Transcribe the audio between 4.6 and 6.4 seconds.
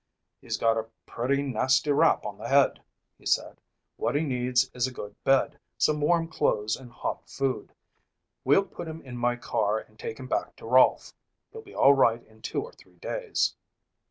is a good bed, some warm